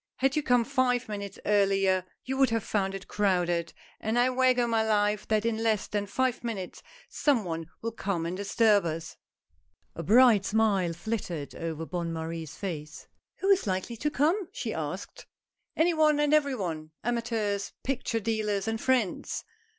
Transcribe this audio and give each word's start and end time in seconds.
Had 0.15 0.35
you 0.35 0.41
come 0.41 0.63
five 0.63 1.07
minutes 1.07 1.37
earlier 1.45 2.07
you 2.25 2.35
would 2.35 2.49
have 2.49 2.63
found 2.63 2.95
it 2.95 3.07
crowded, 3.07 3.71
and 3.99 4.17
I 4.17 4.31
wager 4.31 4.67
my 4.67 4.81
life 4.81 5.27
that 5.27 5.45
in 5.45 5.61
less 5.61 5.85
than 5.85 6.07
five 6.07 6.43
minutes 6.43 6.81
some 7.07 7.45
one 7.45 7.67
will 7.83 7.91
come 7.91 8.25
and 8.25 8.35
disturb 8.35 8.83
us." 8.85 9.15
HOW 9.95 10.01
PICTURES 10.01 10.11
ARE 10.15 10.15
MADE. 10.15 10.15
139 10.15 10.15
A 10.15 10.15
bright 10.15 10.45
smile 10.89 10.93
flitted 10.93 11.53
over 11.55 11.85
Bonne 11.85 12.11
Marie's 12.11 12.55
face." 12.57 13.05
Who 13.41 13.49
is 13.51 13.67
likely 13.67 13.97
to 13.97 14.09
come?" 14.09 14.47
she 14.51 14.73
asked. 14.73 15.27
"Any 15.77 15.93
one 15.93 16.19
and 16.19 16.33
every 16.33 16.55
one— 16.55 16.89
amateurs, 17.03 17.71
picture 17.83 18.19
dealers, 18.19 18.67
and 18.67 18.81
friends. 18.81 19.43